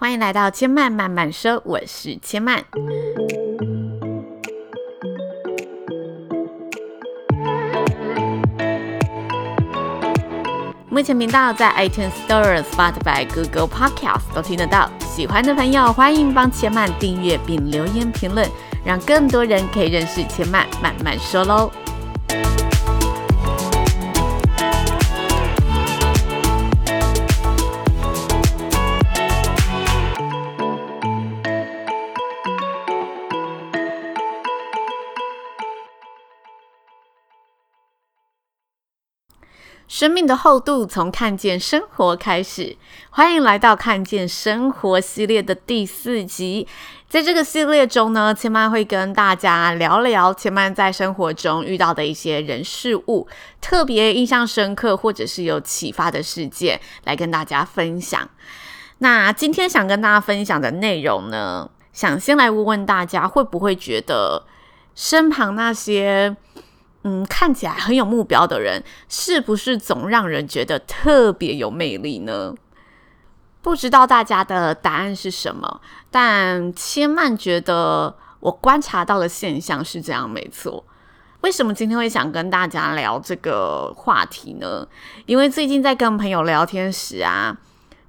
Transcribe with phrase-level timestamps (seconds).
[0.00, 2.64] 欢迎来到千嫚慢慢说，我是千嫚。
[10.88, 14.90] 目前频道在 iTunes Store、Spotify、Google Podcast 都听得到。
[15.00, 18.48] 喜欢的朋友，欢迎帮千嫚订阅并留言评论，
[18.82, 21.70] 让更多人可以认识千嫚慢慢说喽。
[40.00, 42.74] 生命的厚度从看见生活开始，
[43.10, 46.66] 欢迎来到看见生活系列的第四集。
[47.06, 53.28] 在这个系列中呢，千曼会跟大家聊聊千曼在生活中遇到的一些人事物，
[53.60, 58.26] 特别印象深刻或者是有启发的事件，来跟大家分享。
[59.00, 64.46] 那今天想跟大家分享的内容呢，想先来问问大家，会不会觉得
[64.94, 66.34] 身旁那些
[67.02, 72.54] 嗯，看起来很有目标的人，是不是总让人觉得特别有魅力呢？
[73.62, 80.84] 不知道大家的答案是什么，但千嫚觉得我观察到的现象是这样，没错。
[81.40, 84.86] 为什么今天会想跟大家聊这个话题呢？
[85.24, 87.56] 因为最近在跟朋友聊天时啊，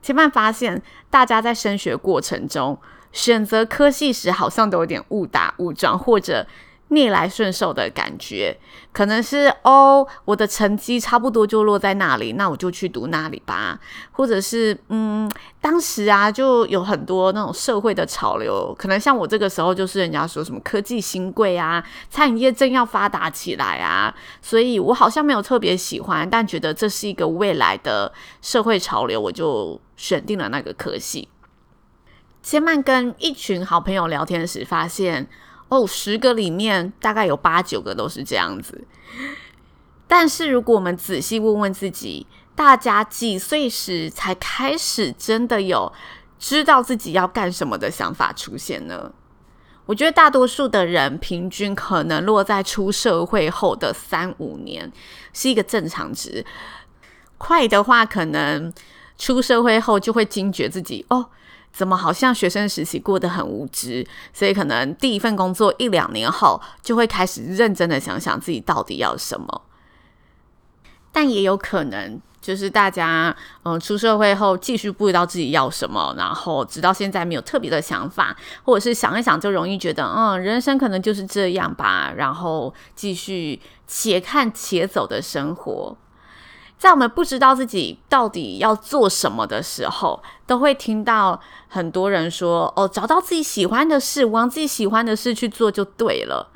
[0.01, 2.77] 千嫚发现大家在升学过程中
[3.13, 6.45] 选择科系时，好像都有点误打误撞，或者。
[6.91, 8.57] 逆来顺受的感觉，
[8.91, 13.79] 可能是哦，我的成绩差不多就落在那里，那我就去读那里吧。
[14.11, 15.31] 或者是嗯，
[15.61, 31.29] 当时啊，就有很多那种社会的潮流，可能像我这个时候，就是人家说什么科技新贵啊，餐饮业正要发达起来啊，所以我好像没有特别喜欢，但觉得这是一个未来的社会潮流，我就选定了那个科系。
[32.43, 35.29] 千嫚跟一群好朋友聊天时发现。
[35.71, 38.85] 哦，十个里面大概有八九个都是这样子。
[40.05, 45.93] 但是如果我们仔细问问自己，大家几岁时才开始真的有
[46.37, 49.13] 知道自己要干什么的想法出现呢？
[49.85, 54.91] 我觉得大多数的人平均可能落在出社会后的三五年
[55.31, 56.45] 是一个正常值。
[57.37, 58.73] 快的话，可能
[59.17, 61.29] 出社会后就会惊觉自己哦。
[61.71, 64.05] 怎么好像学生时期过得很无知？
[64.33, 69.63] 所以可能第一份工作一两年后，就会开始认真的想想自己到底要什么。
[71.11, 85.97] 但也有可能就是大家嗯出社会后继续不知道自己要什么，然后直到现在没有特别的想法，或者是想一想就容易觉得嗯人生可能就是这样吧，然后继续且看且走的生活。
[86.81, 96.49] 在我们不知道自己到底要做什么的时候，都会听到很多人说：“哦，找到自己喜欢的事，往自己喜欢的事去做就对了。”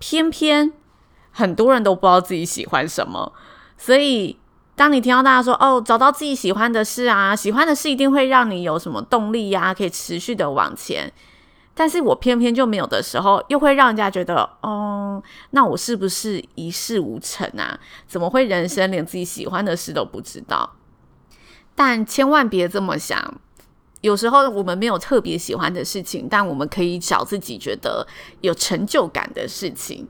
[0.00, 0.72] 偏偏
[1.32, 3.34] 很多人都不知道自己喜欢什么，
[3.76, 4.38] 所以
[4.74, 11.12] 当你听到大家说：“哦，找到自己喜欢的事啊，喜欢的事一定会让你有什么动力呀，可以持续的往前。”
[11.78, 17.78] 但是我偏偏就没有的时候，又会让人家觉得，哦，那我是不是一事无成啊？
[18.08, 20.72] 怎么会人生连自己喜欢的事都不知道？
[21.74, 23.38] 但千万别这么想。
[24.02, 28.06] 有时候我们没有特别喜欢的事情，但我们可以找自己觉得
[28.40, 30.06] 有成就感的事情。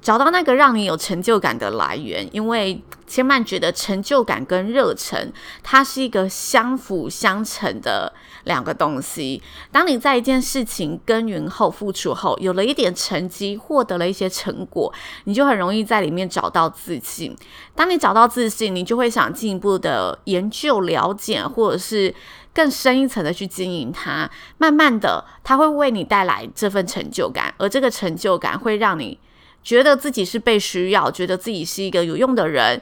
[0.00, 5.32] 找到那个让你有成就感的来源，因为千万觉得成就感跟热忱，
[5.62, 8.12] 它是一个相辅相成的
[8.44, 9.42] 两个东西。
[9.70, 14.92] 当你在一件事情耕耘后、付出后，有了一点成绩，获得了一些成果，
[15.24, 17.36] 你就很容易在里面找到自信。
[17.74, 22.14] 当你找到自信，你就会想进一步的研究、了解，或者是
[22.52, 24.30] 更深一层的去经营它。
[24.58, 29.18] 慢慢的，它会为你带来这份成就感，而这个成就感会让你。
[29.62, 32.80] 觉得自己是被需要，觉得自己是一个有用的人，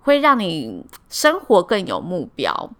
[0.00, 2.70] 会让你生活更有目标。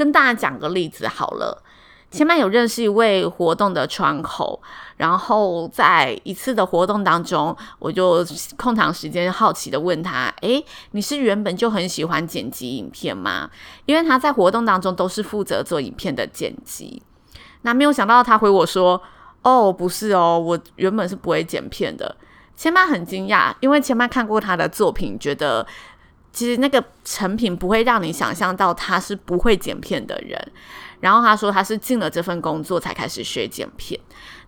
[0.00, 1.62] 跟大家讲个例子好了，
[2.10, 4.58] 千嫚有认识一位活动的窗口，
[4.96, 8.24] 然后在一次的活动当中，我就
[8.56, 13.50] 空档时间好奇的问他：“诶，你是原本就很喜欢剪辑影片吗？”
[13.84, 17.02] 因为他在活动当中都是负责做影片的剪辑。
[17.60, 19.02] 那没有想到他回我说
[19.44, 22.16] ：“哦，不是哦，我原本是不会剪片的。”
[22.56, 25.66] 千嫚很惊讶，因为千嫚看过他的作品，觉得
[26.32, 30.40] 其实那个成品不会让你想象到他是不会剪片的人。
[31.00, 33.98] 然后他说他是进了这份工作才开始学剪片。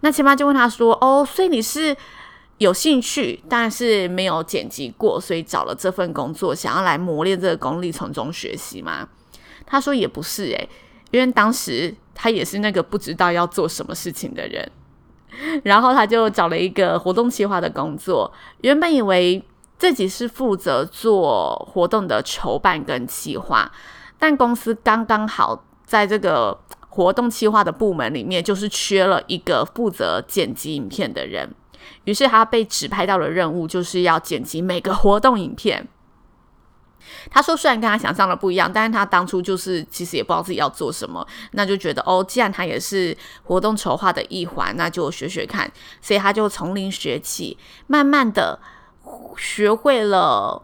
[0.01, 1.97] 那千妈就问他说：“哦，所以你是
[2.59, 9.09] 有兴趣，但是没有剪辑过，所以找了这份工作，想要来磨练这个功力，从中学习吗？”
[9.65, 10.69] 他说也不是诶、
[11.11, 14.71] 因为当时他也是那个不知道要做什么事情的人。
[15.65, 18.31] 然后他就找了一个活动企划的工作，
[18.61, 19.43] 原本以为
[19.83, 23.69] 自己是负责做活动的筹办跟企划，
[24.17, 26.57] 但公司刚刚好在这个
[26.89, 31.53] 活动企划的部门里面，就是缺了一个负责剪辑影片的人，
[32.05, 35.89] 于是他被指派到了任务，就是要剪辑每个活动影片。
[37.33, 45.69] 他说：“虽然跟他想象的不一样，但是他当初就是其实也不知道自己要做什么，那就觉得哦，既然他也是活动筹划的一环，那就学学看。
[46.01, 47.59] 所以他就从零学起，
[47.89, 48.61] 慢慢的
[49.37, 50.63] 学会了，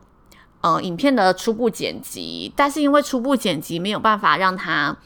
[0.60, 2.52] 呃，影片的初步剪辑。
[2.56, 4.96] 但是因为初步剪辑没有办法让他。”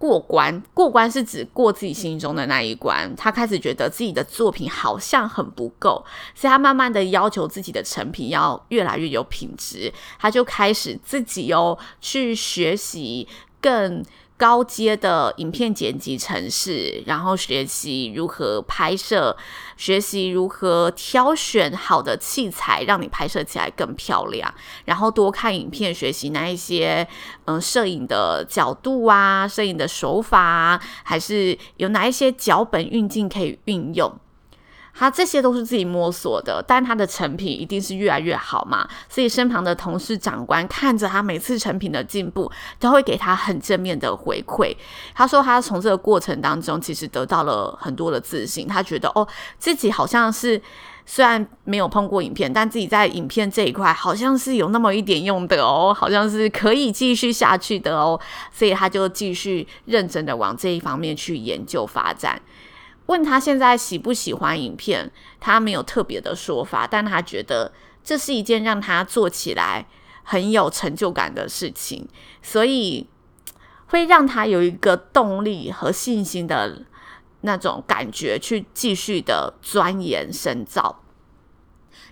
[0.00, 3.14] 过关，过关是指过自己心中的那一关。
[3.16, 6.02] 他开始觉得自己的作品好像很不够，
[6.34, 9.92] 所以他慢慢的要求自己的成品要越来越有品质。
[10.18, 13.28] 他就开始自己哦去学习
[13.60, 14.02] 更。
[14.40, 19.36] 高阶的影片剪辑程式，然后学习如何拍摄，
[19.76, 24.54] 学习如何挑选好的器材，让你拍摄起来更漂亮。
[24.86, 27.06] 然后多看影片，学习哪一些
[27.44, 34.10] 嗯摄影的角度啊，摄影的手法，还是有哪一些脚本运镜可以运用。
[35.00, 38.86] 他这些都是自己摸索的，但他的成品一定是越来越好嘛。
[39.08, 44.76] 所以身旁的同事、长官看着他每次成品的进步，都会给他很正面的回馈。
[45.14, 48.68] 他说，他从这个过程当中，其实得到了很多的自信。
[48.68, 49.26] 他觉得，哦，
[49.58, 50.60] 自己好像是
[51.06, 58.20] 虽然没有碰过影片，但自己在影片这一块好像是有那么一点用的哦，好像是可以继续下去的哦。
[58.52, 62.38] 所以他就继续认真的往这一方面去研究发展。
[63.10, 65.10] 问他现在喜不喜欢影片，
[65.40, 67.72] 他没有特别的说法，但他觉得
[68.04, 69.84] 这是一件让他做起来
[70.22, 72.08] 很有成就感的事情，
[72.40, 73.08] 所以
[73.88, 76.86] 会让他有一个动力和信心的
[77.40, 81.02] 那种感觉，去继续的钻研深造。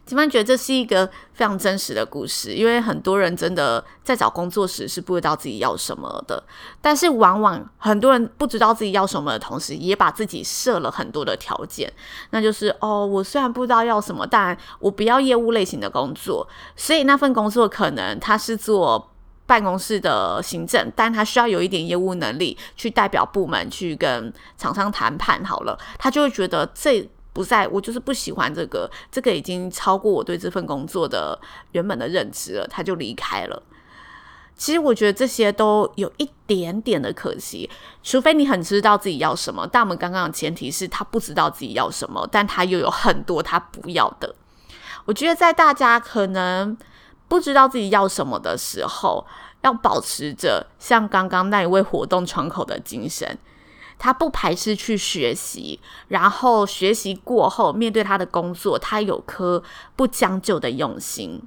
[0.08, 6.42] 千曼觉得这是一个非常真实的故事，因为很多人真的在找工作时是不知道自己要什么的，
[6.80, 11.92] 但是往往很多人不知道自己要什么的同时，也把自己设了很多的条件，
[12.30, 19.10] 那就是哦，我虽然不知道要什么，但我不要业务类型的工作，所以那份工作可能他是做
[19.44, 27.08] 办公室的行政，但他需要有一点业务能力去代表部门去跟厂商谈判，好了，他就会觉得这。
[27.32, 31.38] 不在，我就是不喜欢这个，这个已经超过我对这份工作的
[31.72, 33.62] 原本的认知了，他就离开了。
[34.56, 37.70] 其实我觉得这些都有一点点的可惜，
[38.02, 39.64] 除非你很知道自己要什么。
[39.70, 44.34] 但我们刚刚的前提是他不知道自己要什么，但他又有很多他不要的。
[45.04, 46.76] 我觉得在大家可能
[47.28, 49.24] 不知道自己要什么的时候，
[49.60, 53.38] 要保持着像刚刚那一位活动窗口的精神。
[53.98, 59.62] 他不排斥去学习，然后学习过后面对他的工作，他有颗
[59.96, 61.42] 不将就的用心，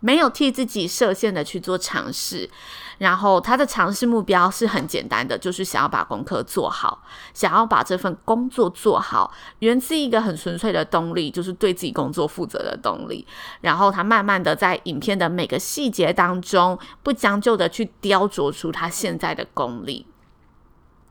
[0.00, 2.50] 没有替自己设限的去做尝试。
[2.98, 7.02] 然后他的尝试目标是很简单的，就是想要把功课做好，
[7.34, 13.26] 想要把这份工作做好，源自一个很纯粹的动力，就是对自己工作负责的动力。
[13.62, 20.06] 然后他慢慢的在影片的每个细节当中，不将就的去雕琢出他现在的功力。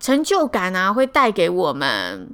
[0.03, 2.29] 成就感啊，会带给我们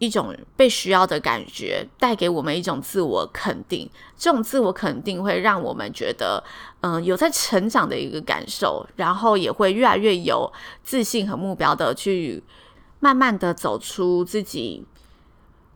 [0.00, 3.88] 一种被需要的感觉，带给我们一种自我肯定。
[4.18, 6.44] 这种自我肯定会让我们觉得，
[6.82, 10.52] 嗯，有在成长的一个感受，然后也会越来越有
[10.84, 12.44] 自信和目标的去
[12.98, 14.84] 慢慢的走出自己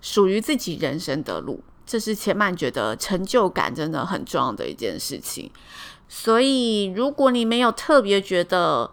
[0.03, 1.65] 属于自己人生的路。
[1.87, 5.51] 这是千曼觉得成就感真的很重要的一件事情。
[6.07, 8.91] 所以，如果你没有特别觉得，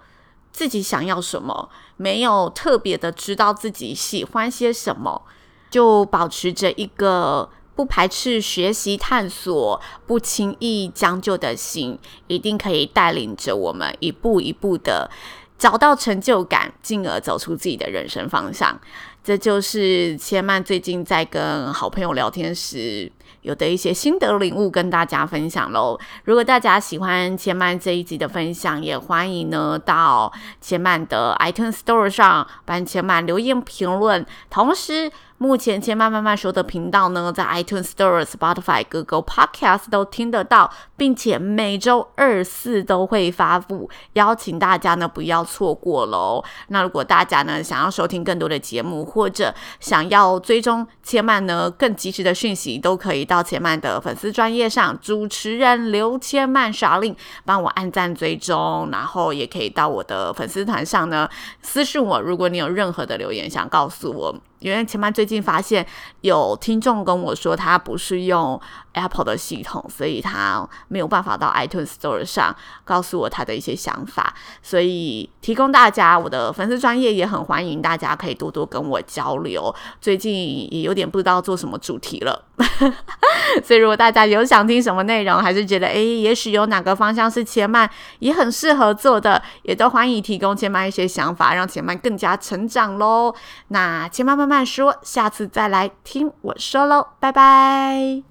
[0.52, 5.22] 自己想要什么，没有特别的知道自己喜欢些什么，
[5.70, 15.10] 就保持着一个不排斥学习探索、不轻易将就的心，一定可以带领着我们一步一步的
[15.58, 18.80] 找到成就感，进而走出自己的人生方向。
[19.24, 23.12] 这就是千曼最近在跟好朋友聊天时，
[23.44, 25.96] 有的一些心得领悟跟大家分享喽。
[26.24, 35.12] 如果大家喜欢千曼这一集的分享，也欢迎呢到千曼的 iTunes Store 上帮千曼留言评论，同时
[35.42, 46.44] 目前千嫚慢慢说的频道呢，在 iTunes Store、Spotify、Google Podcast 都听得到，并且每周二四都会发布，邀请大家呢不要错过喽。
[46.68, 61.28] 那如果大家呢想要收听更多的节目，或者想要追踪千曼呢更及时的讯息，都可以到千曼的粉丝专业上，主持人刘千嫚 Charlene 帮我按赞追踪，然后也可以到我的粉丝团上呢
[61.64, 64.36] 私信我，如果你有任何的留言想告诉我。
[64.62, 65.86] 因为前面最近发现
[66.22, 68.60] 有听众跟我说，他不是用
[68.94, 79.74] Apple 的系统，所以他没有办法到 iTunes Store 上告诉我他的一些想法，所以提供大家我的粉丝专业也很欢迎，大家可以多多跟我交流。
[80.00, 82.44] 最近也有点不知道做什么主题了，
[83.64, 93.34] 所以如果大家有想听什么内容，还是觉得诶，也许有哪个方向是千嫚也很适合做的，也都欢迎提供千嫚一些想法，让千嫚更加成长喽。
[93.70, 98.31] 那千嫚慢慢说，下次再来听我说喽，拜拜。